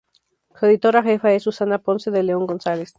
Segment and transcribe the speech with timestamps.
[0.59, 2.89] Su editora jefa es Susana Ponce de León González.